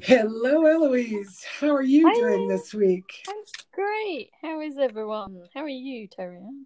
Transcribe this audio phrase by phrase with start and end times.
[0.00, 1.42] Hello, Eloise.
[1.58, 2.14] How are you Hi.
[2.14, 3.24] doing this week?
[3.26, 3.34] I'm
[3.72, 4.30] great.
[4.42, 5.40] How is everyone?
[5.54, 6.64] How are you, Torian?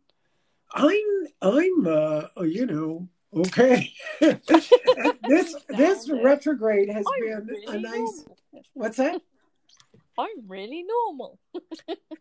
[0.72, 3.92] I'm, I'm, uh, uh, you know, okay.
[4.20, 7.92] this, this retrograde has I'm been really a nice.
[7.92, 8.36] normal.
[8.74, 9.22] What's that?
[10.18, 11.38] I'm really normal.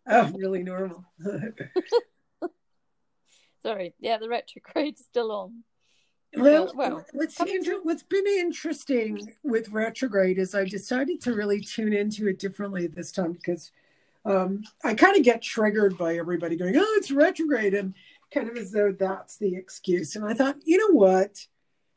[0.07, 1.05] Oh, really normal.
[3.63, 3.95] Sorry.
[3.99, 5.63] Yeah, the retrograde's still on.
[6.35, 11.93] Well, well, what's inter- what's been interesting with retrograde is I decided to really tune
[11.93, 13.71] into it differently this time because
[14.25, 17.93] um, I kind of get triggered by everybody going, "Oh, it's retrograde," and
[18.33, 20.15] kind of as though that's the excuse.
[20.15, 21.45] And I thought, you know what?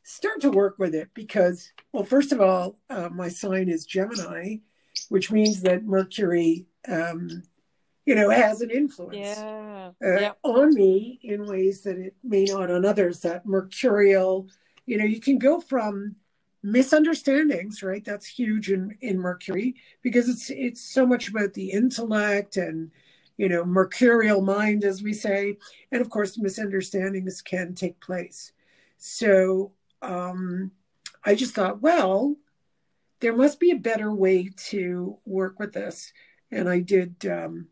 [0.02, 4.56] Start to work with it because, well, first of all, uh, my sign is Gemini,
[5.08, 7.42] which means that Mercury, um,
[8.04, 9.90] you know, has an influence Yeah.
[10.04, 10.32] uh, yeah.
[10.42, 13.20] on me in ways that it may not on others.
[13.20, 14.48] That mercurial,
[14.86, 16.16] you know, you can go from
[16.62, 18.04] misunderstandings, right?
[18.04, 22.90] That's huge in in Mercury because it's it's so much about the intellect and
[23.36, 25.58] you know mercurial mind, as we say,
[25.90, 28.52] and of course misunderstandings can take place.
[28.98, 30.72] So um,
[31.24, 32.36] I just thought, well,
[33.20, 36.12] there must be a better way to work with this,
[36.50, 37.24] and I did.
[37.26, 37.68] Um,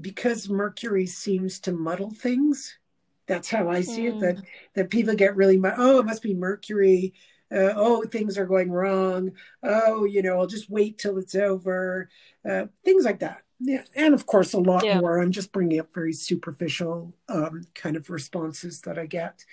[0.00, 2.78] because Mercury seems to muddle things.
[3.26, 4.14] That's how I see it.
[4.14, 4.20] Mm.
[4.20, 4.44] That
[4.74, 7.14] that people get really oh, it must be Mercury.
[7.50, 9.32] Uh, oh, things are going wrong.
[9.62, 12.08] Oh, you know, I'll just wait till it's over.
[12.48, 13.42] Uh, things like that.
[13.60, 15.00] Yeah, and of course, a lot Yeah.
[15.00, 15.18] more.
[15.18, 19.44] I'm just bringing up very superficial um, kind of responses that I get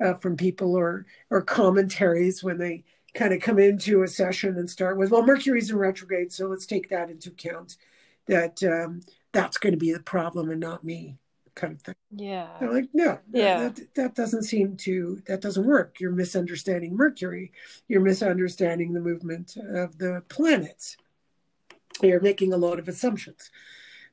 [0.00, 2.84] uh, from people or or commentaries when they
[3.14, 6.66] kind of come into a session and start with, well, Mercury's in retrograde, so let's
[6.66, 7.76] take that into account.
[8.26, 9.02] That um,
[9.34, 11.18] that's going to be the problem and not me
[11.54, 12.48] kind of thing Yeah.
[12.60, 13.68] i'm like no Yeah.
[13.68, 17.52] that, that doesn't seem to that doesn't work you're misunderstanding mercury
[17.86, 20.96] you're misunderstanding the movement of the planets
[22.02, 23.50] you're making a lot of assumptions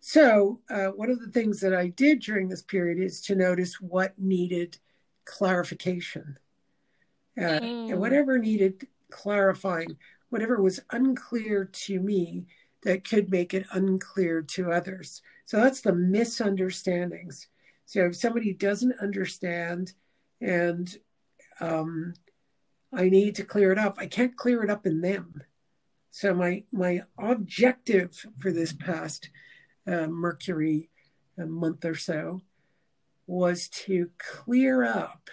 [0.02, 3.80] so uh, one of the things that i did during this period is to notice
[3.82, 4.78] what needed
[5.26, 6.38] clarification
[7.40, 7.92] uh, Mm.
[7.92, 9.98] and whatever needed clarifying
[10.30, 12.46] whatever was unclear to me
[12.84, 15.22] that could make it unclear to others.
[15.46, 17.48] So that's the misunderstandings.
[17.86, 19.94] So if somebody doesn't understand
[20.40, 20.94] and
[21.60, 22.14] um,
[22.94, 25.42] I need to clear it up, I can't clear it up in them.
[26.10, 29.30] So my my objective for this past
[29.88, 30.90] uh, Mercury
[31.38, 32.42] month or so
[33.28, 35.30] was to clear up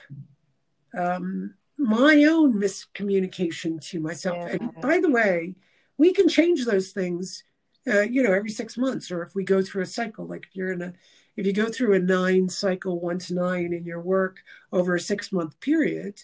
[0.97, 4.51] um, my own miscommunication to myself.
[4.51, 5.57] And by the way,
[5.99, 7.43] we can change those things,
[7.87, 10.57] uh, you know, every six months, or if we go through a cycle, like if
[10.57, 10.93] you're in a,
[11.37, 14.39] if you go through a nine cycle, one to nine in your work
[14.73, 16.23] over a six month period,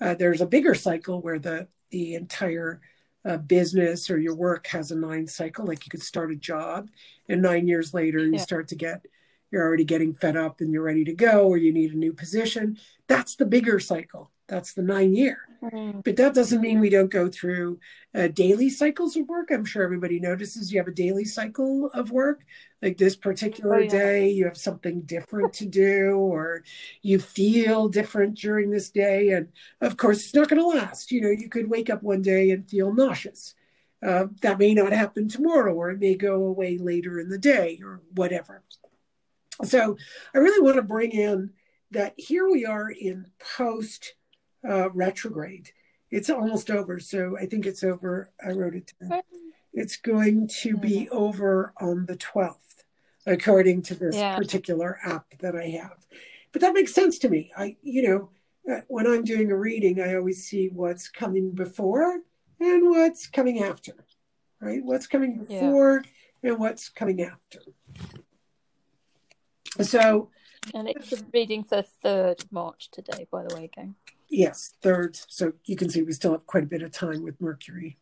[0.00, 2.80] uh, there's a bigger cycle where the the entire
[3.24, 5.64] uh, business or your work has a nine cycle.
[5.64, 6.90] Like you could start a job,
[7.28, 9.06] and nine years later you start to get,
[9.50, 12.12] you're already getting fed up and you're ready to go, or you need a new
[12.12, 12.78] position.
[13.06, 14.30] That's the bigger cycle.
[14.46, 15.38] That's the nine year.
[15.72, 16.04] Mm.
[16.04, 17.80] But that doesn't mean we don't go through
[18.14, 19.50] uh, daily cycles of work.
[19.50, 22.44] I'm sure everybody notices you have a daily cycle of work.
[22.82, 23.88] Like this particular Oh, yeah.
[23.88, 26.64] day, you have something different to do, or
[27.00, 29.30] you feel different during this day.
[29.30, 29.48] And
[29.80, 31.10] of course, it's not going to last.
[31.10, 33.54] You know, you could wake up one day and feel nauseous.
[34.04, 37.80] Uh, that may not happen tomorrow, or it may go away later in the day,
[37.82, 38.62] or whatever.
[39.62, 39.96] So
[40.34, 41.50] I really want to bring in
[41.92, 44.14] that here we are in post
[44.68, 45.70] uh, retrograde.
[46.10, 47.00] It's almost over.
[47.00, 48.30] So I think it's over.
[48.44, 49.22] I wrote it down.
[49.72, 52.84] It's going to be over on the 12th,
[53.26, 54.36] according to this Yeah.
[54.36, 56.06] particular app that I have.
[56.52, 57.50] But that makes sense to me.
[57.56, 58.30] I, you know,
[58.72, 62.20] uh, when I'm doing a reading, I always see what's coming before
[62.60, 64.06] and what's coming after,
[64.60, 64.82] right?
[64.84, 65.66] What's coming Yeah.
[65.66, 66.04] before
[66.44, 67.60] and what's coming after.
[69.82, 70.30] So,
[70.72, 73.96] And it's the reading for 3rd of March today, by the way, gang.
[74.34, 75.16] Yes, third.
[75.28, 77.96] So you can see we still have quite a bit of time with Mercury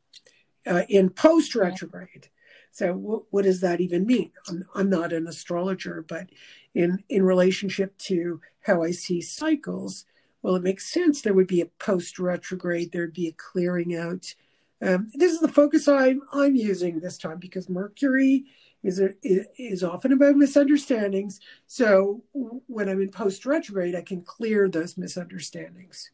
[0.67, 2.29] uh, in post retrograde.
[2.70, 4.32] So w- what does that even mean?
[4.49, 6.31] I'm, I'm not an astrologer, but
[6.75, 10.06] in in relationship to how I see cycles,
[10.40, 11.20] well, it makes sense.
[11.20, 12.93] There would be a post retrograde.
[12.93, 14.35] There'd be a clearing out.
[14.81, 18.46] Um, this is the focus I'm I'm using this time because Mercury
[18.82, 21.40] is a, is often about misunderstandings.
[21.67, 26.11] So when I'm in post retrograde, I can clear those misunderstandings.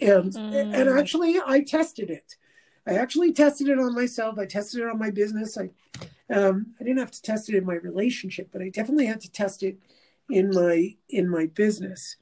[0.00, 0.74] And Mm.
[0.74, 2.36] and actually, I tested it.
[2.86, 4.38] I actually tested it on myself.
[4.38, 5.58] I tested it on my business.
[5.58, 5.70] I
[6.30, 9.30] um, I didn't have to test it in my relationship, but I definitely had to
[9.30, 9.78] test it
[10.30, 12.16] in my in my business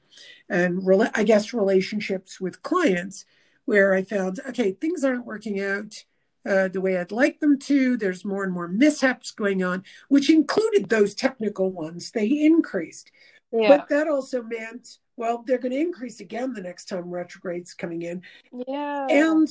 [0.48, 3.24] and rela- I guess relationships with clients
[3.64, 6.04] where I found okay things aren't working out
[6.46, 7.96] uh, the way I'd like them to.
[7.96, 12.12] There's more and more mishaps going on, which included those technical ones.
[12.12, 13.10] They increased.
[13.50, 13.76] Yeah.
[13.76, 18.02] But that also meant, well, they're going to increase again the next time retrograde's coming
[18.02, 18.22] in.
[18.66, 19.06] yeah.
[19.08, 19.48] And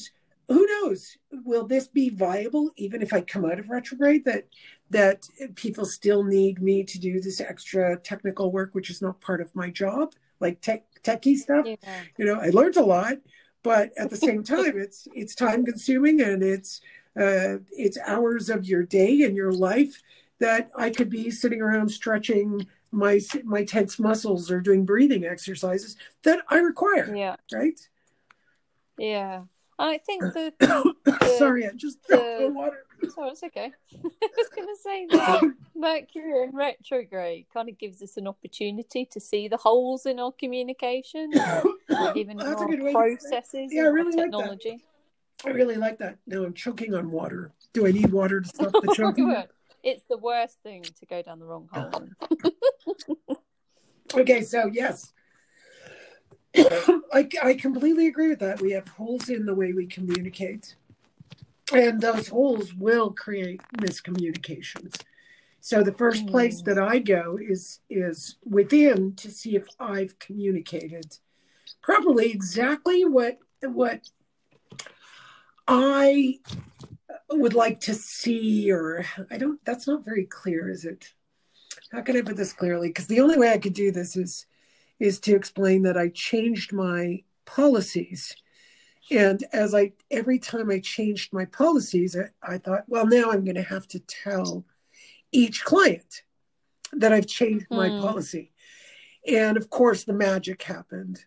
[0.47, 1.17] who knows?
[1.43, 4.25] Will this be viable even if I come out of retrograde?
[4.25, 4.45] That
[4.91, 9.41] that people still need me to do this extra technical work, which is not part
[9.41, 11.65] of my job, like tech techie stuff.
[11.65, 12.01] yeah.
[12.17, 13.17] You know, I learned a lot,
[13.63, 16.81] but at the same time, it's it's time consuming and it's
[17.19, 20.01] uh, it's hours of your day and your life
[20.39, 25.95] that I could be sitting around stretching my my tense muscles or doing breathing exercises
[26.23, 27.13] that I require.
[27.15, 27.35] Yeah.
[27.53, 27.79] Right?
[28.97, 29.43] Yeah.
[29.77, 30.53] I think the,
[31.03, 32.85] the Sorry, I just the- the water.
[33.13, 33.71] so it's okay.
[33.93, 35.41] I was going to say that
[35.75, 40.31] Mercury in retrograde kind of gives us an opportunity to see the holes in our
[40.31, 41.31] communication,
[42.15, 43.19] even in That's a our good way to say it.
[43.19, 44.77] processes, Yeah, I really like that.
[45.45, 46.17] I really like that.
[46.25, 47.51] No, I'm choking on water.
[47.73, 49.35] Do I need water to stop the choking?
[49.85, 52.09] It's the worst thing to go down the wrong hole.
[54.13, 55.11] Okay, so yes.
[57.11, 58.61] I, I completely agree with that.
[58.61, 60.75] We have holes in the way we communicate,
[61.73, 65.01] and those holes will create miscommunications.
[65.59, 66.65] So the first place Mm.
[66.65, 71.17] that I go is is within to see if I've communicated
[71.81, 74.01] properly exactly what what
[75.67, 76.39] I
[77.31, 79.63] would like to see, or I don't.
[79.65, 81.13] That's not very clear, is it?
[81.91, 82.89] How can I put this clearly?
[82.89, 84.45] Because the only way I could do this is
[84.99, 88.35] is to explain that I changed my policies.
[89.11, 93.43] And as I every time I changed my policies, I, I thought, well, now I'm
[93.43, 94.65] going to have to tell
[95.31, 96.23] each client
[96.93, 97.99] that I've changed my Hmm.
[97.99, 98.51] policy.
[99.27, 101.25] And of course, the magic happened.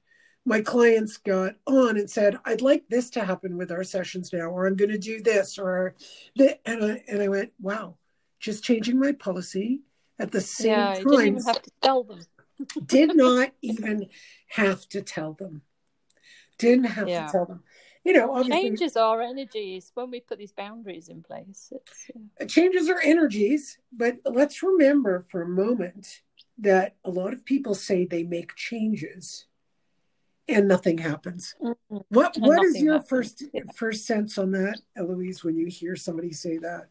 [0.49, 4.47] My clients got on and said, "I'd like this to happen with our sessions now,
[4.47, 5.95] or I'm going to do this, or
[6.37, 7.97] the," and I and I went, "Wow,
[8.41, 9.83] just changing my policy
[10.19, 12.27] at the same yeah, time didn't even have to tell them.
[12.87, 14.09] did not even
[14.49, 15.61] have to tell them.
[16.57, 17.27] Didn't have Yeah.
[17.27, 17.63] to tell them.
[18.05, 21.71] You know, obviously, Changes our energies when we put these boundaries in place.
[21.77, 22.23] It's, yeah.
[22.41, 26.23] Uh, changes our energies, but let's remember for a moment
[26.57, 29.45] that a lot of people say they make changes
[30.49, 31.55] and nothing happens.
[31.61, 32.05] Mhm.
[32.09, 33.63] What And what is your happens, first yeah.
[33.75, 36.89] first sense on that, Eloise, when you hear somebody say that?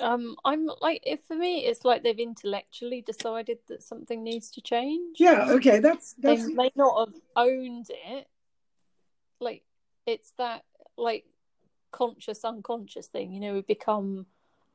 [0.00, 4.60] Um, I'm like, if for me, it's like they've intellectually decided that something needs to
[4.60, 5.18] change.
[5.18, 8.28] Yeah, okay, that's they may not have owned it.
[9.40, 9.64] Like
[10.06, 10.64] it's that
[10.96, 11.24] like
[11.90, 13.32] conscious unconscious thing.
[13.32, 14.26] You know, we become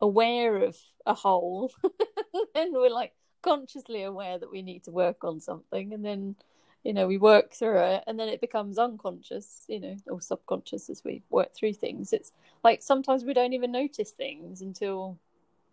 [0.02, 1.72] aware of a hole,
[2.56, 6.36] and we're like consciously aware that we need to work on something, and then
[6.84, 9.66] you know we work through it, and then it becomes unconscious.
[9.68, 12.14] You know, or subconscious as we work through things.
[12.14, 12.32] It's
[12.64, 15.18] like sometimes we don't even notice things until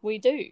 [0.02, 0.44] we do.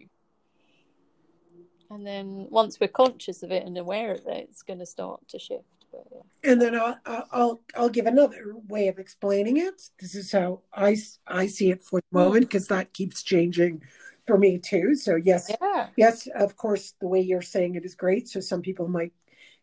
[1.91, 5.27] And then once we're conscious of it and aware of it, it's going to start
[5.29, 5.63] to shift.
[5.91, 6.51] But yeah.
[6.51, 6.99] and then I'll,
[7.31, 9.81] I'll I'll give another way of explaining it.
[9.99, 12.17] This is how I I see it for the hmm.
[12.25, 13.81] moment because that keeps changing
[14.27, 14.93] for me too.
[14.93, 15.87] So yes, Yeah.
[15.95, 18.27] yes, of course, the way you're saying it is great.
[18.27, 19.13] So some people might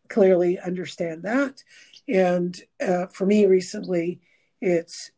[0.09, 1.63] clearly understand that.
[2.07, 4.21] And uh, for me recently,
[4.61, 5.11] it's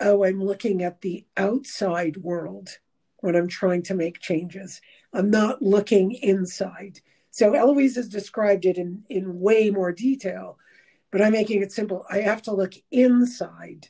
[0.00, 2.78] oh, I'm looking at the outside world
[3.18, 4.80] when I'm trying to make changes.
[5.12, 7.00] I'm not looking inside.
[7.30, 10.58] So Eloise has described it in, in way more detail,
[11.10, 12.04] but I'm making it simple.
[12.10, 13.88] I have to look inside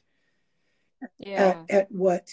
[1.19, 1.65] Yeah.
[1.69, 2.29] at, at what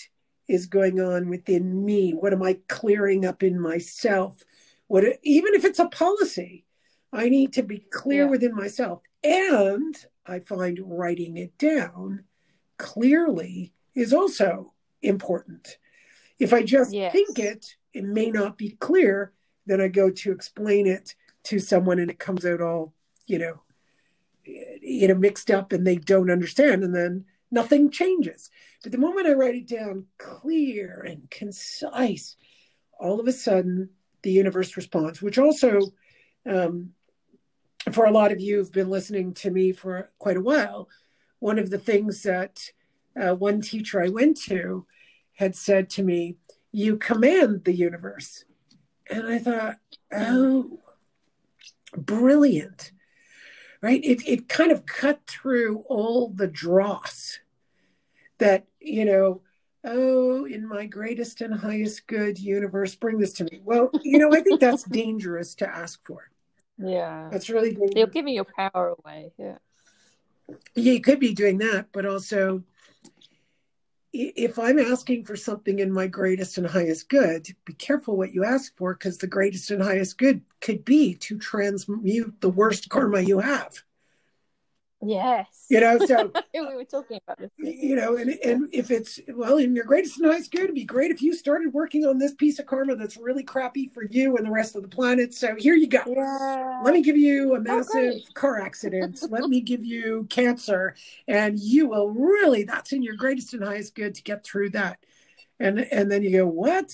[0.47, 2.11] is going on within me.
[2.11, 4.43] What am I clearing up in myself?
[4.87, 6.65] What even if it's a policy,
[7.13, 8.29] I need to be clear Yeah.
[8.29, 9.01] within myself.
[9.23, 12.25] And I find writing it down
[12.77, 15.77] clearly is also important.
[16.39, 17.11] If I just Yes.
[17.11, 19.33] think it, it may not be clear.
[19.65, 22.93] Then I go to explain it to someone and it comes out all,
[23.27, 23.61] you know,
[24.43, 26.83] you know, mixed up and they don't understand.
[26.83, 28.49] And then nothing changes.
[28.81, 32.37] But the moment I write it down clear and concise,
[32.99, 33.89] all of a sudden
[34.23, 35.79] the universe responds, which also,
[36.45, 36.93] um,
[37.91, 40.87] for a lot of you who've been listening to me for quite a while,
[41.39, 42.71] one of the things that
[43.19, 44.85] uh, one teacher I went to
[45.33, 46.37] had said to me,
[46.71, 48.45] You command the universe.
[49.09, 49.77] And I thought,
[50.11, 50.79] Oh,
[51.97, 52.91] brilliant.
[53.81, 54.03] Right?
[54.03, 57.39] It, it kind of cut through all the dross
[58.37, 59.41] that, you know,
[59.83, 63.61] oh, in my greatest and highest good universe, bring this to me.
[63.63, 66.30] Well, you know, I think that's dangerous to ask for.
[66.83, 67.29] Yeah.
[67.31, 67.91] That's really dangerous.
[67.95, 69.31] You're giving your power away.
[69.37, 69.57] Yeah.
[70.75, 72.63] Yeah, you could be doing that, but also
[74.13, 78.43] if I'm asking for something in my greatest and highest good, be careful what you
[78.43, 83.21] ask for because the greatest and highest good could be to transmute the worst karma
[83.21, 83.81] you have.
[85.03, 85.65] Yes.
[85.69, 87.49] You know, so we were talking about this.
[87.57, 90.83] You know, and and if it's well, in your greatest and highest good, it'd be
[90.85, 94.37] great if you started working on this piece of karma that's really crappy for you
[94.37, 95.33] and the rest of the planet.
[95.33, 96.01] So here you go.
[96.05, 96.81] Yeah.
[96.83, 98.33] Let me give you a Oh, massive great.
[98.35, 99.19] car accident.
[99.29, 100.95] Let me give you cancer,
[101.27, 102.63] and you will really.
[102.63, 104.99] That's in your greatest and highest good to get through that.
[105.59, 106.91] And and then you go, what?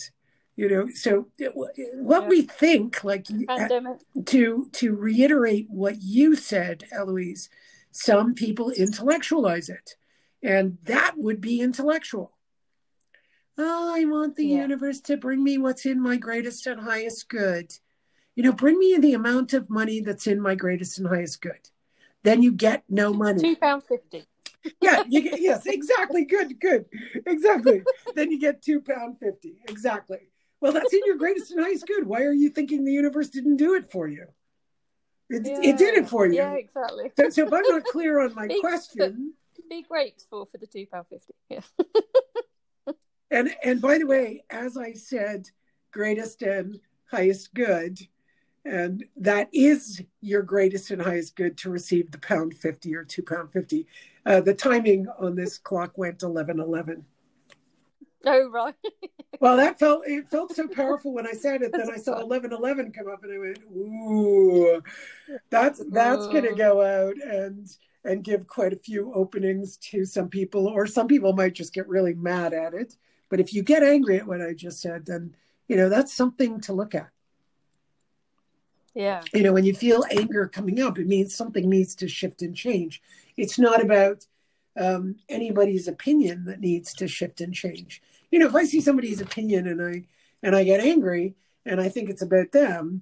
[0.56, 2.28] You know, so it- what Yeah.
[2.30, 3.98] we think, like Pandemic.
[4.26, 7.50] to to reiterate what you said, Eloise,
[7.98, 9.96] some people intellectualize it,
[10.44, 12.38] and that would be intellectual.
[13.58, 14.62] Oh, I want the Yeah.
[14.62, 17.74] universe to bring me what's in my greatest and highest good.
[18.36, 21.70] You know, bring me the amount of money that's in my greatest and highest good.
[22.22, 23.42] Then you get no money.
[23.42, 24.28] Two pound fifty.
[24.80, 26.24] Yeah, you get yes, exactly.
[26.26, 26.86] Good, good,
[27.26, 27.82] exactly.
[28.14, 29.60] then you get two pound fifty.
[29.68, 30.30] Exactly.
[30.62, 32.06] Well, that's in your greatest and highest good.
[32.06, 34.28] Why are you thinking the universe didn't do it for you?
[35.30, 36.36] It, it did it for you.
[36.36, 37.12] Yeah, exactly.
[37.18, 39.34] So, so if I'm not clear on my Big- question,
[39.70, 41.34] Be grateful for the two pound fifty.
[41.50, 41.62] Yeah.
[43.32, 45.50] and and by the way, as I said,
[45.92, 46.80] greatest and
[47.12, 48.00] highest good,
[48.64, 53.24] and that is your greatest and highest good to receive the pound fifty or two
[53.24, 53.86] pound fifty.
[54.26, 57.06] Uh, the timing on this clock went eleven eleven.
[58.26, 58.74] Oh right.
[59.40, 61.72] Well, that felt it felt so powerful when I said it.
[61.78, 64.82] Then I saw eleven eleven come up, and I went, "Ooh,
[65.50, 67.70] that's that's going to go out and
[68.04, 71.88] and give quite a few openings to some people, or some people might just get
[71.88, 72.96] really mad at it.
[73.30, 75.36] But if you get angry at what I just said, then
[75.68, 77.10] you know that's something to look at.
[78.96, 79.22] Yeah.
[79.32, 82.56] You know, when you feel anger coming up, it means something needs to shift and
[82.56, 83.00] change.
[83.38, 84.26] It's not about
[84.78, 88.02] um, anybody's opinion that needs to shift and change.
[88.32, 90.06] You know, if I see somebody's opinion and I
[90.44, 93.02] and I get angry and I think it's about them,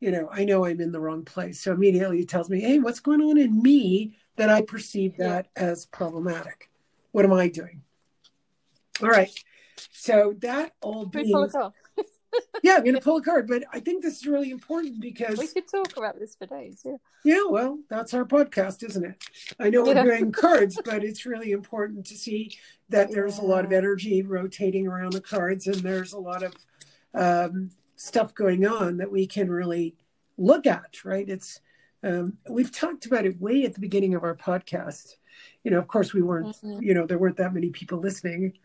[0.00, 1.60] you know, I know I'm in the wrong place.
[1.60, 5.48] So immediately it tells me, hey, what's going on in me that I perceive that
[5.56, 6.70] as problematic?
[7.12, 7.82] What am I doing?
[9.02, 9.32] All right.
[9.92, 11.72] So that all Should we pull a being?
[12.62, 15.38] Yeah, I'm going to pull a card, but I think this is really important because
[15.38, 16.82] We could talk about this for days.
[16.84, 16.96] Yeah.
[17.24, 19.22] yeah, well, that's our podcast, isn't it?
[19.58, 20.04] I know we're Yeah.
[20.04, 22.56] doing cards, but it's really important to see
[22.88, 26.54] that there's a lot of energy rotating around the cards and there's a lot of
[27.14, 29.94] um, stuff going on that we can really
[30.36, 31.28] look at, right?
[31.28, 31.60] It's
[32.02, 35.14] um, we've talked about it way at the beginning of our podcast.
[35.62, 36.82] You know, of course, we weren't, Mhm.
[36.82, 38.58] you know, there weren't that many people listening.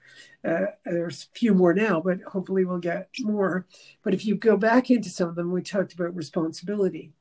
[0.43, 3.65] Uh, there's a few more now, but hopefully we'll get more.
[4.03, 7.13] But if you go back into some of them, we talked about responsibility.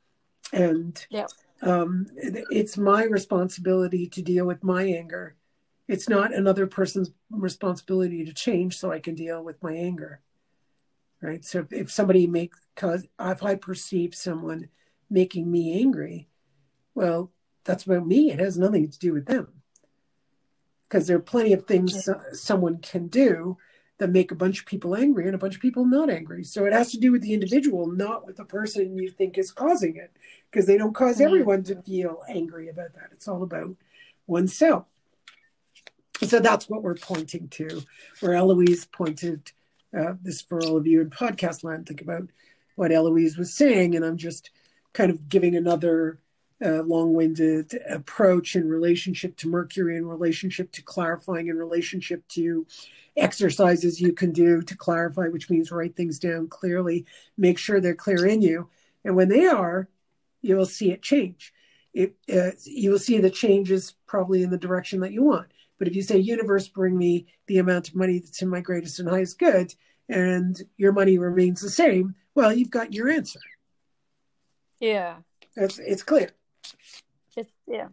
[0.52, 1.26] And Yeah.
[1.62, 5.37] um, it's my responsibility to deal with my anger.
[5.88, 10.21] It's not another person's responsibility to change so I can deal with my anger.
[11.21, 11.45] Right.
[11.45, 14.69] So if, if somebody makes, cause if I perceive someone
[15.11, 16.28] making me angry,
[16.95, 17.33] well,
[17.65, 18.31] that's about me.
[18.31, 19.49] It has nothing to do with them.
[20.88, 23.59] Because there are plenty of things so- someone can do
[23.99, 26.45] that make a bunch of people angry and a bunch of people not angry.
[26.45, 29.50] So it has to do with the individual, not with the person you think is
[29.50, 30.12] causing it.
[30.50, 31.25] Because they don't cause Mhm.
[31.27, 33.11] everyone to feel angry about that.
[33.12, 33.77] It's all about
[34.27, 34.87] oneself.
[36.23, 37.83] So that's what we're pointing to,
[38.21, 39.53] where Eloise pointed
[39.97, 41.87] uh, this for all of you in podcast land.
[41.87, 42.29] Think about
[42.77, 44.50] what Eloise was saying, and I'm just
[44.93, 46.19] kind of giving another
[46.65, 52.67] uh, long-winded approach in relationship to Mercury, in relationship to clarifying, in relationship to
[53.17, 57.05] exercises you can do to clarify, which means write things down clearly,
[57.37, 58.69] make sure they're clear in you,
[59.05, 59.88] and when they are,
[60.43, 61.53] you will see it change.
[61.95, 65.49] It uh, you will see the changes probably in the direction that you want.
[65.79, 68.99] But if you say, universe, bring me the amount of money that's in my greatest
[68.99, 69.75] and highest good,
[70.09, 73.41] and your money remains the same, well, you've got your answer.
[74.81, 75.17] Yeah.
[75.57, 76.31] It's, it's clear.
[77.37, 77.89] It's yeah.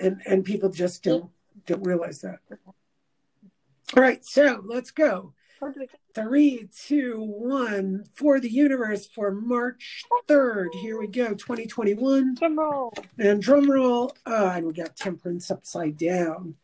[0.00, 1.30] And, and people just don't,
[1.66, 2.38] don't realize that.
[3.96, 5.34] All right, so let's go.
[5.60, 10.68] How do we get- Three, two, one for the universe for March 3rd.
[10.80, 12.36] Here we go, 2021.
[12.36, 12.92] Drum roll.
[13.18, 16.54] And drum roll, uh, and we got temperance upside down.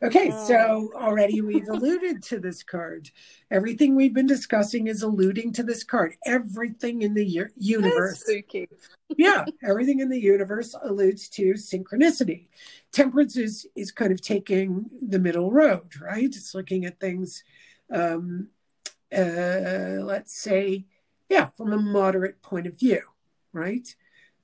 [0.00, 3.10] Okay, so already we've alluded to this card.
[3.50, 6.14] Everything we've been discussing is alluding to this card.
[6.24, 8.22] Everything in the u- universe,
[9.16, 12.46] yeah, everything in the universe alludes to synchronicity.
[12.92, 16.24] Temperance is is kind of taking the middle road, right?
[16.24, 17.42] It's looking at things,
[17.92, 18.50] um,
[19.12, 20.86] uh, let's say,
[21.28, 23.02] yeah, from a moderate point of view,
[23.52, 23.94] right?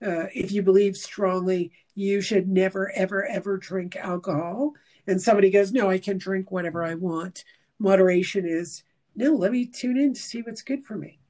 [0.04, 4.72] Uh, if you believe strongly you should never, ever, ever drink alcohol,
[5.06, 7.44] and somebody goes, no, I can drink whatever I want,
[7.78, 8.82] moderation is
[9.16, 11.20] no, let me tune in to see what's good for me.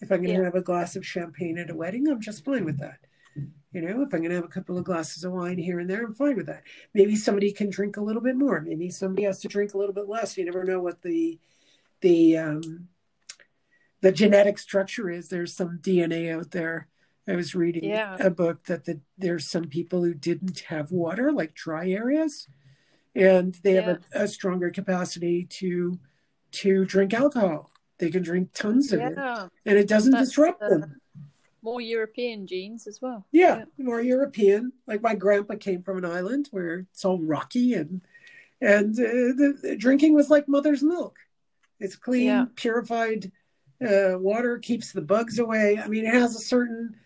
[0.00, 0.44] If I'm going to Yeah.
[0.44, 2.98] have a glass of champagne at a wedding, I'm just fine with that.
[3.72, 5.88] You know, if I'm going to have a couple of glasses of wine here and
[5.88, 6.62] there, I'm fine with that.
[6.94, 8.60] Maybe somebody can drink a little bit more.
[8.62, 10.36] Maybe somebody has to drink a little bit less.
[10.38, 11.38] You never know what the
[12.00, 12.88] the um,
[14.00, 15.28] the genetic structure is.
[15.28, 16.88] There's some DNA out there.
[17.28, 18.16] I was reading Yeah.
[18.18, 22.48] a book that the, there's some people who didn't have water, like dry areas,
[23.14, 25.98] and they have a, a stronger capacity to
[26.52, 27.70] to drink alcohol.
[27.98, 31.00] They can drink tons of it, and it doesn't That's, disrupt uh, them.
[31.62, 33.26] More European genes as well.
[33.32, 34.72] Yeah, more European.
[34.86, 38.00] Like my grandpa came from an island where it's all rocky, and
[38.60, 39.02] and uh,
[39.36, 41.16] the, the drinking was like mother's milk.
[41.78, 42.44] It's clean, Yeah.
[42.56, 43.32] purified
[43.82, 45.78] uh, water, keeps the bugs away.
[45.78, 46.96] I mean, it has a certain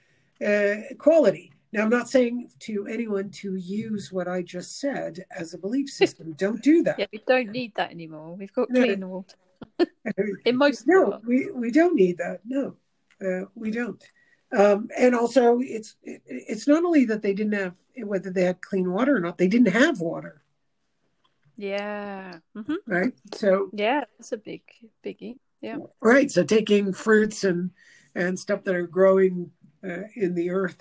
[0.44, 1.52] uh, quality.
[1.74, 5.90] Now, I'm not saying to anyone to use what I just said as a belief
[5.90, 6.32] system.
[6.38, 7.00] Don't do that.
[7.00, 8.36] Yeah, we don't need that anymore.
[8.36, 8.80] We've got No.
[8.84, 9.34] clean water
[10.44, 12.42] in most no, we, we don't need that.
[12.46, 12.76] No,
[13.20, 14.00] uh, we don't.
[14.56, 18.62] Um, and also, it's it, it's not only that they didn't have whether they had
[18.62, 20.44] clean water or not; they didn't have water,
[21.56, 22.38] Yeah.
[22.54, 23.14] hmm right?
[23.34, 24.62] So, Yeah, that's a big
[25.04, 25.38] biggie.
[25.60, 25.78] Yeah.
[26.00, 26.30] right.
[26.30, 27.70] So, taking fruits and
[28.14, 29.50] and stuff that are growing
[29.82, 30.80] uh, in the earth,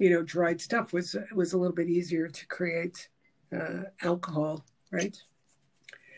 [0.00, 3.08] you know, dried stuff was was a little bit easier to create
[3.54, 5.16] uh, alcohol, right?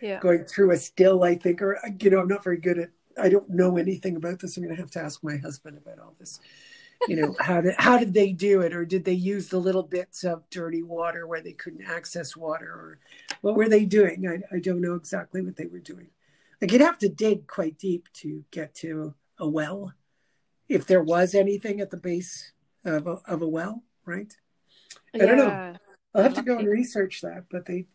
[0.01, 0.19] Yeah.
[0.19, 2.91] going through a still, I think, or you know, I'm not very good at.
[3.21, 4.57] I don't know anything about this.
[4.57, 6.41] I'm going to have to ask my husband about all this.
[7.09, 9.83] You know, how did how did they do it, or did they use the little
[9.83, 12.99] bits of dirty water where they couldn't access water, or
[13.41, 14.27] what were they doing?
[14.29, 16.09] I, I don't know exactly what they were doing.
[16.61, 19.93] Like you'd have to dig quite deep to get to a well,
[20.69, 22.53] if there was anything at the base
[22.85, 24.33] of a, of a well, right?
[25.15, 25.75] I don't know.
[26.15, 27.45] I'll have to go and research that.
[27.51, 27.87] But they,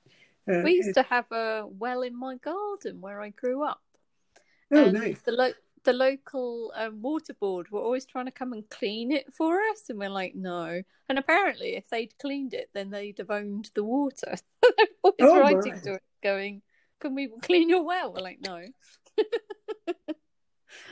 [0.51, 3.81] uh, We used it- to have a well in my garden where I grew up.
[4.71, 5.21] oh, and nice.
[5.21, 5.51] The lo-
[5.83, 9.83] the local um, water board were always trying to come and clean it for us,
[9.89, 10.81] and we're like, no.
[11.07, 14.35] And apparently, if they'd cleaned it, then they'd have owned the water.
[14.61, 15.79] They're always Oh, writing my.
[15.79, 16.61] to it, going,
[16.99, 18.63] "Can we clean your well?" We're like, no.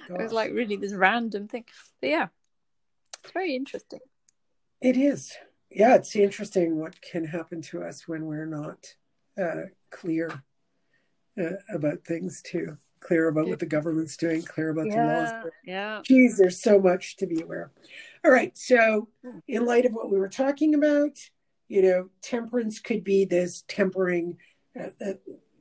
[0.07, 1.65] It was like really this random thing,
[1.99, 2.27] but yeah,
[3.25, 3.99] it's very interesting.
[4.81, 5.33] It is.
[5.71, 8.85] Yeah, it's interesting what can happen to us when we're not
[9.41, 10.43] uh, clear
[11.39, 12.77] uh, about things, too.
[12.99, 15.51] Clear about what the government's doing, clear about the laws.
[15.63, 17.71] yeah, Geez, there's so much to be aware of.
[18.23, 18.57] All right.
[18.57, 19.09] So,
[19.47, 21.17] in light of what we were talking about,
[21.67, 24.37] you know, temperance could be this tempering,
[24.79, 25.13] uh, uh,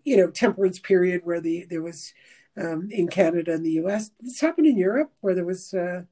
[0.04, 2.14] you know, temperance period where the there was
[2.56, 4.10] um, in Canada and the U.S.
[4.20, 6.02] This happened in Europe where there was uh,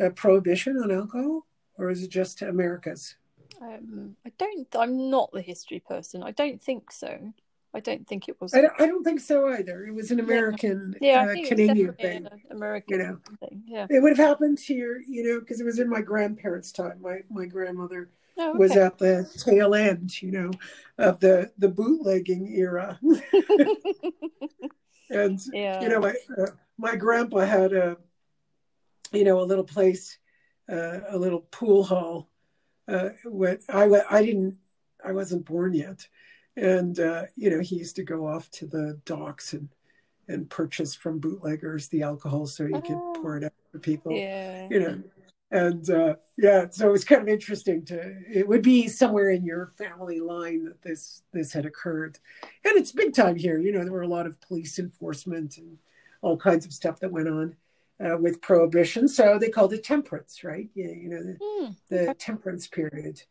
[0.00, 3.16] a prohibition on alcohol, or is it just America's?
[3.60, 4.66] Um, I don't.
[4.76, 6.22] I'm not the history person.
[6.22, 7.32] I don't think so.
[7.72, 8.52] I don't think it was.
[8.52, 9.84] I don't, I don't think so either.
[9.84, 12.26] It was an American, yeah, I uh, Canadian thing.
[12.50, 13.18] American you know.
[13.38, 13.62] thing.
[13.64, 13.86] Yeah.
[13.88, 17.00] It would have happened here, you know, because it was in my grandparents' time.
[17.00, 18.10] My my grandmother
[18.42, 20.50] Oh, was at the tail end, you know,
[20.96, 22.98] of the the bootlegging era.
[25.10, 25.82] and yeah.
[25.82, 26.46] you know, my uh,
[26.78, 27.98] my grandpa had a,
[29.12, 30.18] you know, a little place,
[30.70, 32.28] uh, a little pool hall.
[32.88, 34.58] Uh, what I wa- I didn't,
[35.04, 36.06] I wasn't born yet,
[36.56, 39.68] and uh, you know, he used to go off to the docks and
[40.28, 43.14] and purchase from bootleggers the alcohol so he could Oh.
[43.20, 44.68] pour it out for people yeah.
[44.70, 45.02] you know
[45.50, 49.44] and uh yeah so it was kind of interesting to it would be somewhere in
[49.44, 52.16] your family line that this this had occurred
[52.64, 55.78] and it's big time here you know there were a lot of police enforcement and
[56.22, 57.56] all kinds of stuff that went on
[58.04, 59.08] uh, with prohibition.
[59.08, 60.68] So they called it temperance right?
[60.74, 63.22] Yeah you know the, Hmm, the temperance period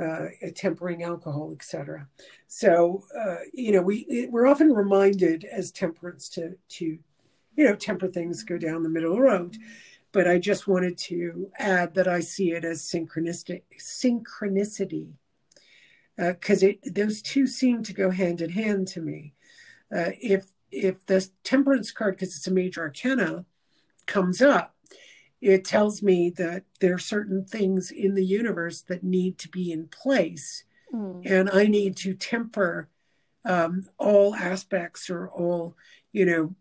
[0.00, 2.06] uh, tempering alcohol etc
[2.46, 6.98] so uh, you know we we're often reminded as temperance to to
[7.56, 9.56] you know temper things go down the middle road.
[10.12, 15.12] But I just wanted to add that I see it as synchronistic synchronicity
[16.16, 19.34] because it those two seem to go hand in hand to me.
[19.94, 23.44] Uh, if if the temperance card, because it's a major arcana,
[24.06, 24.74] comes up,
[25.40, 29.70] it tells me that there are certain things in the universe that need to be
[29.72, 31.20] in place, Hmm.
[31.24, 32.88] and I need to temper
[33.44, 35.76] um, all aspects or all,
[36.12, 36.54] you know,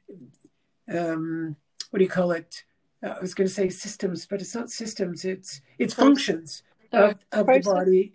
[0.87, 1.55] um,
[1.89, 2.63] what do you call it?
[3.03, 5.25] Uh, I was going to say systems, but it's not systems.
[5.25, 8.13] It's it's functions of, of the body.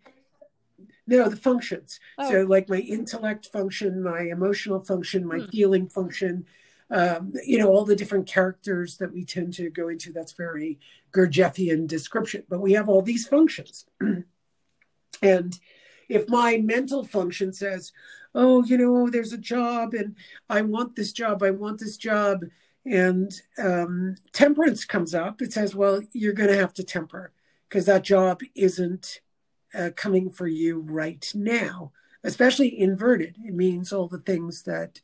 [1.06, 1.98] No, the functions.
[2.18, 2.30] Oh.
[2.30, 5.50] So, like my intellect function, my emotional function, my Hmm.
[5.50, 6.46] feeling function.
[6.92, 10.12] Um, you know, all the different characters that we tend to go into.
[10.12, 10.81] That's very
[11.12, 12.42] Gurdjieffian description.
[12.48, 13.87] But we have all these functions,
[15.22, 15.59] and
[16.11, 17.92] if my mental function says,
[18.35, 20.16] oh, you know, there's a job and
[20.48, 22.44] I want this job, I want this job.
[22.85, 25.40] And um, temperance comes up.
[25.40, 27.33] It says, well, you're going to have to temper
[27.68, 29.20] because that job isn't
[29.74, 31.92] uh, coming for you right now,
[32.24, 33.37] especially inverted.
[33.44, 35.00] It means all the things that,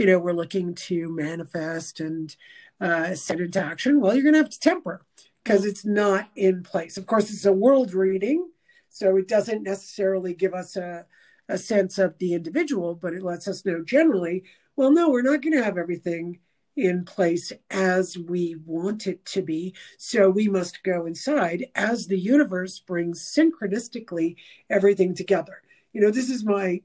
[0.00, 2.34] you know, we're looking to manifest and
[2.80, 4.00] uh, set into action.
[4.00, 5.04] Well, you're going to have to temper
[5.44, 6.96] because it's not in place.
[6.96, 8.48] Of course, it's a world reading,
[8.88, 11.04] so it doesn't necessarily give us a,
[11.50, 15.42] a sense of the individual, but it lets us know generally, well, no, we're not
[15.42, 16.38] going to have everything
[16.78, 19.74] in place as we want it to be.
[19.98, 24.36] So we must go inside as the universe brings synchronistically
[24.70, 25.60] everything together.
[25.92, 26.80] You know, this is my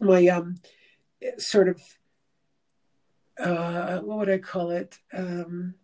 [0.00, 0.54] my um
[1.38, 1.80] sort of
[3.38, 4.98] uh what would I call it?
[5.12, 5.74] Um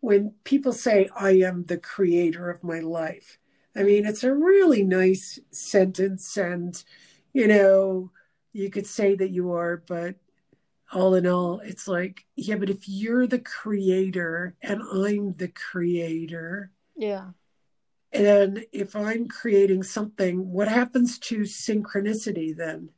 [0.00, 3.38] when people say I am the creator of my life.
[3.74, 6.82] I mean, it's a really nice sentence and
[7.32, 8.10] you know,
[8.52, 10.14] you could say that you are, but
[10.92, 16.70] all in all, it's like, yeah, but if you're the creator and I'm the creator,
[16.96, 17.30] yeah.
[18.12, 22.90] And if I'm creating something, what happens to synchronicity then?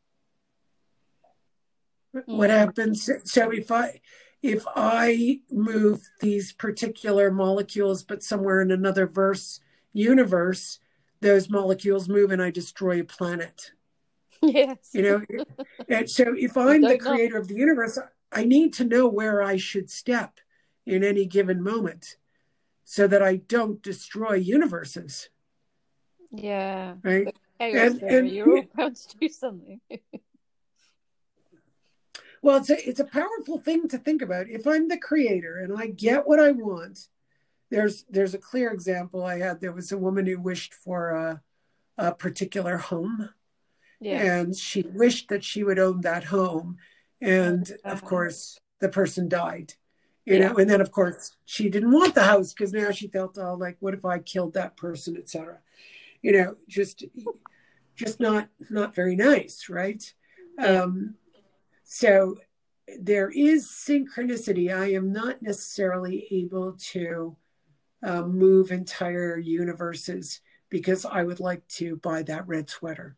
[2.26, 3.08] What happens?
[3.24, 4.00] So if I
[4.42, 9.60] if I move these particular molecules, but somewhere in another verse
[9.92, 10.78] universe,
[11.20, 13.72] those molecules move and I destroy a planet.
[14.40, 14.90] Yes.
[14.92, 15.22] You know,
[15.88, 17.40] and so if I'm the creator know.
[17.40, 17.98] of the universe,
[18.30, 20.38] I need to know where I should step
[20.86, 22.16] in any given moment
[22.84, 25.28] so that I don't destroy universes.
[26.30, 26.94] Yeah.
[27.02, 27.36] Right.
[27.60, 29.80] And, and, you're all bound to do something.
[32.42, 34.48] well, it's a it's a powerful thing to think about.
[34.48, 37.08] If I'm the creator and I get what I want,
[37.70, 39.60] there's there's a clear example I had.
[39.60, 41.42] There was a woman who wished for a,
[41.96, 43.30] a particular home
[44.00, 44.22] yeah.
[44.22, 46.78] And she wished that she would own that home.
[47.20, 48.06] And of uh-huh.
[48.06, 49.74] course, the person died.
[50.24, 50.48] You yeah.
[50.48, 53.56] know, and then of course she didn't want the house because now she felt all
[53.56, 55.58] like, what if I killed that person, etc.
[56.22, 57.04] You know, just
[57.96, 60.02] just not not very nice, right?
[60.58, 60.82] Yeah.
[60.82, 61.14] Um,
[61.90, 62.36] so
[63.00, 64.74] there is synchronicity.
[64.74, 67.34] I am not necessarily able to
[68.02, 73.16] uh, move entire universes because I would like to buy that red sweater.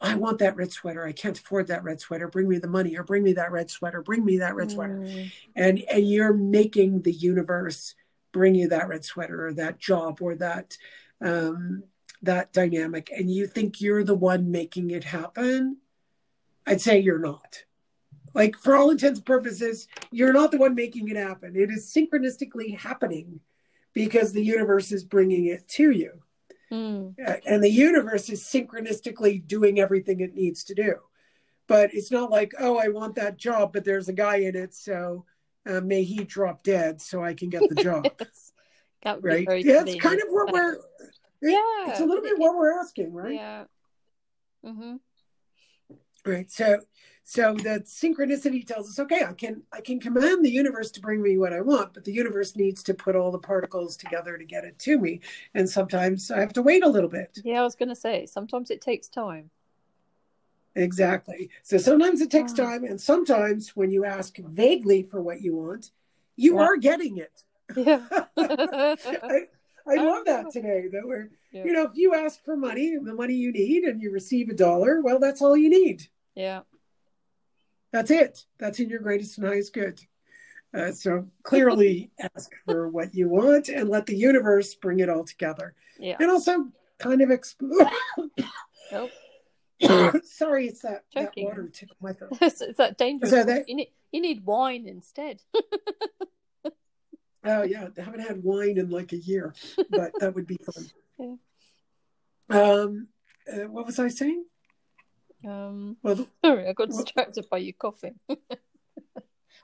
[0.00, 1.06] I want that red sweater.
[1.06, 2.26] I can't afford that red sweater.
[2.26, 4.00] Bring me the money or bring me that red sweater.
[4.00, 5.00] Bring me that red sweater.
[5.00, 5.32] Mm.
[5.54, 7.94] And and you're making the universe
[8.32, 10.78] bring you that red sweater or that job or that
[11.20, 11.84] um,
[12.22, 13.10] that dynamic.
[13.14, 15.76] And you think you're the one making it happen.
[16.66, 17.64] I'd say you're not.
[18.34, 21.54] Like for all intents and purposes, you're not the one making it happen.
[21.56, 23.40] It is synchronistically happening
[23.92, 26.10] because the universe is bringing it to you.
[26.72, 27.14] Mm.
[27.46, 30.96] And the universe is synchronistically doing everything it needs to do.
[31.66, 34.74] But it's not like, oh, I want that job, but there's a guy in it,
[34.74, 35.24] so
[35.66, 38.06] uh, may he drop dead so I can get the job.
[38.20, 38.52] yes.
[39.20, 39.46] right?
[39.64, 40.76] Yeah, it's kind of what we're.
[41.40, 43.34] Yeah, it's a little bit what we're asking, right?
[43.34, 43.64] Yeah.
[44.64, 44.96] Mm-hmm.
[46.26, 46.50] Right.
[46.50, 46.80] So
[47.26, 51.22] so the synchronicity tells us, okay, I can I can command the universe to bring
[51.22, 54.44] me what I want, but the universe needs to put all the particles together to
[54.44, 55.20] get it to me.
[55.54, 57.38] And sometimes I have to wait a little bit.
[57.42, 59.50] Yeah, I was gonna say, sometimes it takes time.
[60.76, 61.48] Exactly.
[61.62, 65.92] So sometimes it takes time, and sometimes when you ask vaguely for what you want,
[66.36, 66.62] you yeah.
[66.62, 67.42] are getting it.
[67.74, 68.02] Yeah.
[68.36, 69.46] I,
[69.86, 70.88] I love that today.
[70.92, 71.64] That we're, yeah.
[71.64, 74.54] you know, if you ask for money, the money you need, and you receive a
[74.54, 76.06] dollar, well, that's all you need.
[76.34, 76.60] Yeah.
[77.94, 78.44] That's it.
[78.58, 80.00] That's in your greatest and highest good.
[80.76, 85.22] Uh, so clearly ask for what you want and let the universe bring it all
[85.22, 85.74] together.
[86.00, 86.16] Yeah.
[86.18, 87.88] And also kind of explore.
[88.92, 89.12] nope.
[90.24, 92.36] Sorry, it's that, that water tickled my throat.
[92.40, 93.30] it's, it's that dangerous.
[93.30, 95.40] So that, you, need, you need wine instead.
[97.44, 97.86] oh, yeah.
[97.96, 99.54] I haven't had wine in like a year,
[99.88, 101.38] but that would be fun.
[102.50, 102.60] Yeah.
[102.60, 103.06] Um,
[103.48, 104.46] uh, what was I saying?
[105.46, 108.18] Um, well, sorry, I got distracted well, by you coughing.
[108.28, 108.38] well,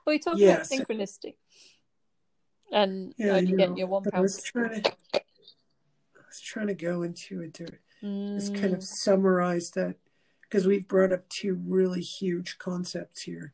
[0.07, 1.35] you talking about synchronicity
[2.71, 4.15] and yeah, only getting your one pound.
[4.15, 7.65] I was trying to, I was trying to go into it to
[8.03, 8.35] mm.
[8.35, 8.83] just kind of mm.
[8.83, 9.95] summarize that
[10.43, 13.53] because we've brought up two really huge concepts here,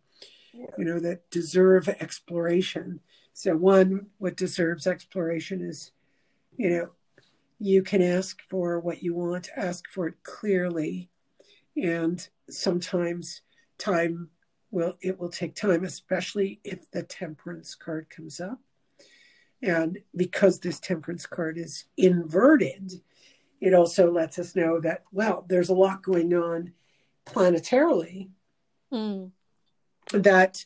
[0.54, 0.66] yeah.
[0.78, 3.00] you know, that deserve exploration.
[3.34, 5.92] So, one, what deserves exploration is,
[6.56, 6.90] you know,
[7.60, 11.10] you can ask for what you want, ask for it clearly,
[11.82, 13.42] and sometimes
[13.78, 14.30] time
[14.72, 18.60] will it will take time especially if the temperance card comes up
[19.62, 22.92] and because this temperance card is inverted
[23.62, 26.74] it also lets us know that well there's a lot going on
[27.26, 28.30] planetarily
[28.92, 29.32] Mm.
[30.14, 30.66] that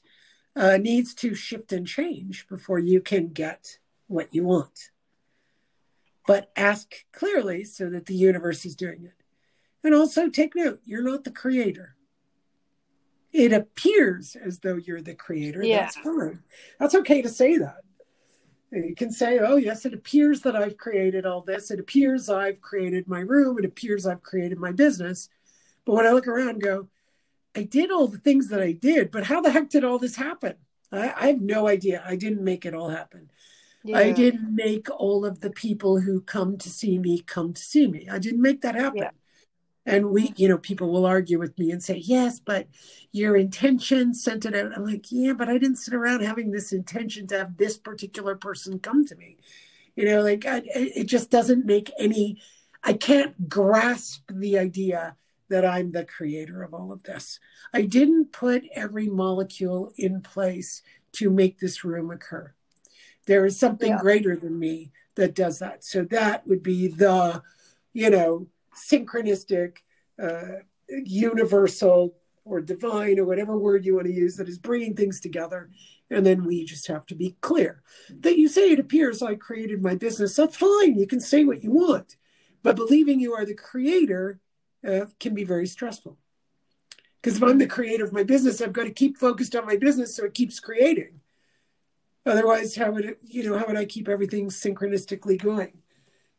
[0.56, 4.92] uh, needs to shift and change before you can get what you want.
[6.28, 9.21] But ask clearly so that the universe is doing it.
[9.84, 11.96] And also take note you're not the creator.
[13.34, 15.64] It appears as though you're the creator.
[15.64, 15.82] Yeah.
[15.82, 16.44] That's fine.
[16.80, 17.78] That's okay to say that.
[18.72, 21.72] You can say, oh, yes, it appears that I've created all this.
[21.72, 23.58] It appears I've created my room.
[23.60, 25.30] It appears I've created my business.
[25.86, 26.88] But when I look around and go,
[27.56, 30.16] I did all the things that I did, but how the heck did all this
[30.16, 30.56] happen?
[30.90, 32.02] I, I have no idea.
[32.06, 33.30] I didn't make it all happen.
[33.84, 33.98] Yeah.
[33.98, 37.88] I didn't make all of the people who come to see me come to see
[37.88, 38.08] me.
[38.10, 39.00] I didn't make that happen.
[39.00, 39.10] Yeah.
[39.86, 42.68] And we, you know, people will argue with me and say, yes, but
[43.12, 44.74] your intention sent it out.
[44.76, 48.36] I'm like, yeah, but I didn't sit around having this intention to have this particular
[48.36, 49.38] person come to me.
[49.96, 52.40] You know, like I, it just doesn't make any,
[52.84, 55.16] I can't grasp the idea
[55.50, 57.40] that I'm the creator of all of this.
[57.74, 60.82] I didn't put every molecule in place
[61.14, 62.54] to make this room occur.
[63.26, 64.00] There is something Yeah.
[64.00, 65.84] greater than me that does that.
[65.84, 67.42] So that would be the,
[67.94, 69.78] you know, synchronistic,
[70.22, 75.20] uh, universal or divine or whatever word you want to use that is bringing things
[75.20, 75.70] together.
[76.10, 77.82] And then we just have to be clear
[78.20, 80.36] that you say it appears I created my business.
[80.36, 80.98] That's fine.
[80.98, 82.18] You can say what you want.
[82.64, 84.40] But believing you are the creator
[84.88, 86.18] uh, can be very stressful.
[87.22, 89.78] Because if I'm the creator of my business, I've got to keep focused on my
[89.78, 91.22] business so it keeps creating.
[92.26, 95.81] Otherwise, how would it, you know, how would I keep everything synchronistically going?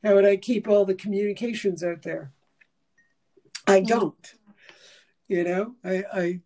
[0.03, 2.33] How would I keep all the communications out there?
[3.67, 3.87] I Mm.
[3.87, 4.35] don't.
[5.29, 6.41] You know, I, I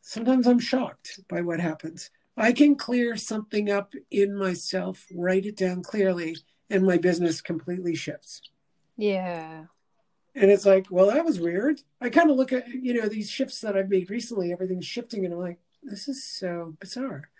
[0.00, 2.10] sometimes I'm shocked by what happens.
[2.36, 6.36] I can clear something up in myself, write it down clearly,
[6.68, 8.42] and my business completely shifts.
[8.96, 9.66] Yeah.
[10.34, 11.80] And it's like, well, that was weird.
[12.00, 15.24] I kind of look at, you know, these shifts that I've made recently, everything's shifting,
[15.24, 17.30] and I'm like, this is so bizarre.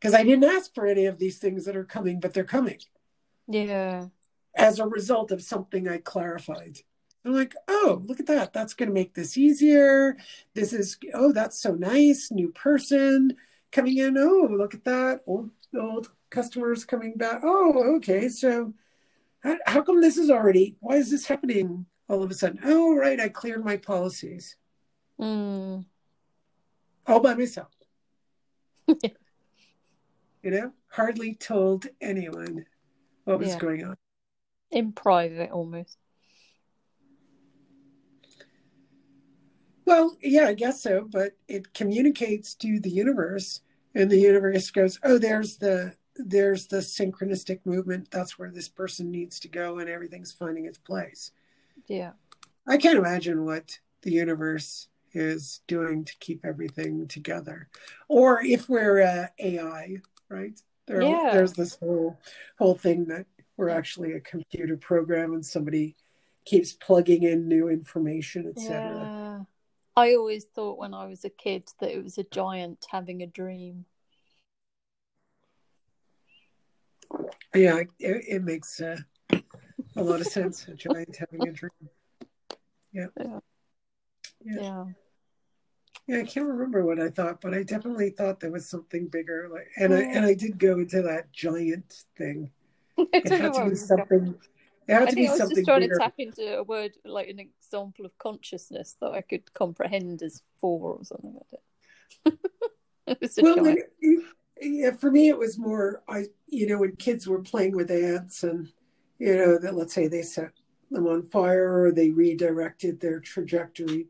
[0.00, 2.78] Because I didn't ask for any of these things that are coming, but they're coming
[3.48, 4.06] Yeah.
[4.56, 6.78] As a result of something I clarified.
[7.24, 8.52] I'm like, oh, look at that.
[8.52, 10.16] That's going to make this easier.
[10.54, 12.30] This is, oh, that's so nice.
[12.30, 13.36] New person
[13.72, 14.16] coming in.
[14.16, 15.20] Oh, look at that.
[15.26, 17.40] Old, old customers coming back.
[17.42, 18.28] Oh, okay.
[18.28, 18.72] So
[19.40, 22.60] how, how come this is already, why is this happening all of a sudden?
[22.64, 23.20] Oh, right.
[23.20, 24.56] I cleared my policies
[25.18, 25.86] Mm.
[27.06, 27.70] all by myself.
[28.86, 29.10] you
[30.44, 32.66] know, hardly told anyone
[33.24, 33.58] what was Yeah.
[33.58, 33.96] going on.
[34.70, 35.98] In private, almost.
[39.84, 43.60] Well, yeah, I guess so, but it communicates to the universe
[43.94, 48.10] and the universe goes, "Oh, there's the there's the synchronistic movement.
[48.10, 51.30] That's where this person needs to go and everything's finding its place."
[51.86, 52.12] Yeah.
[52.66, 57.68] I can't imagine what the universe is doing to keep everything together.
[58.08, 60.60] Or if we're uh, AI, right?
[60.86, 61.30] There, Yeah.
[61.32, 62.18] There's this whole
[62.58, 63.26] whole thing that
[63.56, 65.96] we're actually a computer program and somebody
[66.44, 68.70] keeps plugging in new information, etc.
[68.70, 69.40] Yeah.
[69.96, 73.26] I always thought when I was a kid that it was a giant having a
[73.26, 73.86] dream.
[77.54, 78.98] Yeah, it, it makes uh,
[79.96, 80.68] a lot of sense.
[80.68, 81.70] A giant having a dream.
[82.92, 83.06] Yeah.
[83.18, 83.40] Yeah.
[84.44, 84.60] Yeah.
[84.60, 84.84] Yeah.
[86.06, 89.48] Yeah, I can't remember what I thought, but I definitely thought there was something bigger.
[89.50, 92.52] Like, and I and I did go into that giant thing.
[92.98, 94.34] I It had to be was something.
[94.88, 95.94] It had I to think be I was just trying bigger.
[95.94, 100.42] to tap into a word, like an example of consciousness that I could comprehend as
[100.60, 102.38] four or something like that.
[103.08, 103.76] it was a Well,
[104.60, 106.02] yeah, for me, it was more.
[106.08, 108.68] I, you know, when kids were playing with ants, and
[109.18, 110.52] you know, that let's say they set
[110.90, 114.06] them on fire or they redirected their trajectory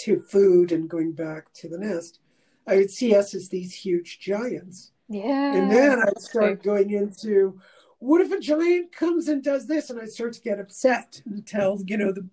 [0.00, 2.20] to food and going back to the nest.
[2.66, 4.92] I would see us as these huge giants.
[5.08, 5.54] Yeah.
[5.54, 7.58] And then I'd start going into
[8.02, 9.88] what if a giant comes and does this?
[9.88, 12.28] And I start to get upset and tell, you know, the,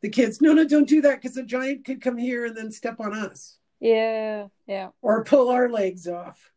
[0.00, 2.72] the kids, no, no, don't do that because a giant could come here and then
[2.72, 4.48] step on us Yeah.
[4.66, 4.88] Yeah.
[5.00, 6.50] or pull our legs off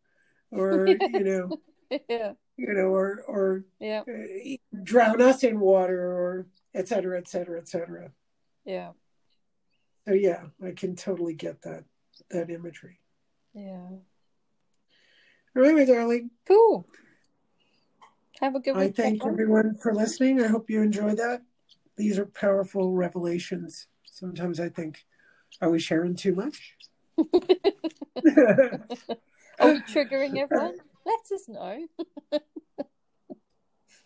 [0.49, 1.59] or, you know,
[2.09, 2.31] Yeah.
[2.57, 4.01] you know, or, or Yeah.
[4.01, 8.09] uh, drown us in water or et cetera, et cetera, et cetera.
[8.65, 8.93] Yeah.
[10.07, 11.83] So yeah, I can totally get that,
[12.31, 12.99] that imagery.
[13.53, 13.89] Yeah.
[15.55, 16.31] All right, my darling.
[16.47, 16.87] Cool.
[18.41, 19.33] Have a good I thank everyone.
[19.33, 20.41] everyone for listening.
[20.41, 21.41] I hope you enjoyed that.
[21.95, 23.87] These are powerful revelations.
[24.03, 25.05] Sometimes I think,
[25.61, 26.75] are we sharing too much?
[29.59, 30.75] Are we triggering everyone?
[31.05, 31.87] Let us know.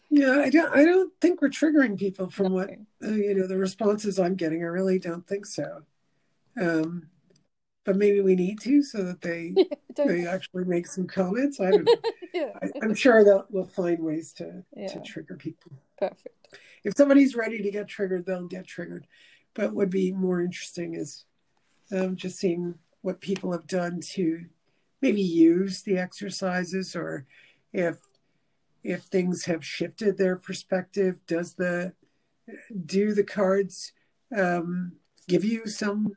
[0.10, 0.76] yeah, I don't.
[0.76, 2.70] I don't think we're triggering people from what
[3.04, 3.48] uh, you know.
[3.48, 5.84] The responses I'm getting, I really don't think so.
[6.60, 7.10] Um,
[7.90, 9.52] but maybe we need to so that they
[9.96, 11.60] they actually make some comments.
[11.60, 11.96] I don't know.
[12.36, 12.52] yeah.
[12.62, 14.90] I, am sure that we'll find ways to yeah.
[14.90, 15.72] to trigger people.
[15.98, 16.60] Perfect.
[16.84, 19.08] If somebody's ready to get triggered, they'll get triggered.
[19.56, 21.26] But what would be more interesting is
[21.92, 24.46] um, just seeing what people have done to
[25.02, 27.26] maybe use the exercises or
[27.74, 27.98] if
[28.84, 31.94] if things have shifted their perspective does the
[32.86, 33.94] do the cards
[34.38, 34.92] um,
[35.28, 36.14] give you some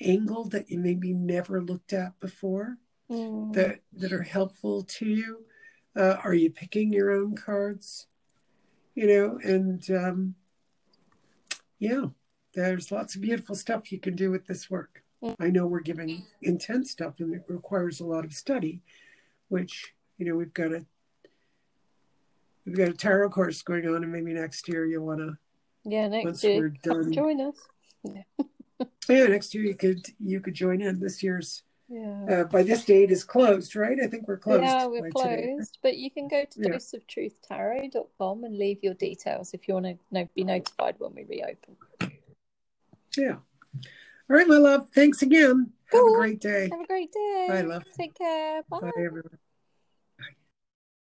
[0.00, 2.78] angle that you maybe never looked at before
[3.10, 3.52] mm.
[3.52, 5.44] that that are helpful to you
[5.96, 8.06] uh, are you picking your own cards
[8.94, 10.34] you know and um,
[11.78, 12.06] yeah
[12.54, 15.34] there's lots of beautiful stuff you can do with this work mm.
[15.40, 18.80] i know we're giving intense stuff and it requires a lot of study
[19.48, 20.84] which you know we've got a
[22.64, 25.36] we've got a tarot course going on and maybe next year you'll want to
[25.84, 27.56] yeah next year done, join us
[28.04, 28.44] yeah.
[29.08, 31.00] Yeah, next year you could you could join in.
[31.00, 32.24] This year's yeah.
[32.30, 33.98] Uh, by this date is closed, right?
[34.00, 34.62] I think we're closed.
[34.62, 35.28] Yeah, we're closed.
[35.28, 35.58] Today.
[35.82, 36.68] But you can go to yeah.
[36.68, 41.76] doseoftruthtarot.com and leave your details if you want to be notified when we reopen.
[43.16, 43.38] Yeah.
[43.74, 44.88] All right, my love.
[44.94, 45.72] Thanks again.
[45.90, 46.14] Cool.
[46.14, 46.68] Have a great day.
[46.70, 47.46] Have a great day.
[47.48, 47.82] Bye, love.
[47.96, 48.62] Take care.
[48.70, 48.78] Bye.
[48.80, 49.39] Bye, everyone.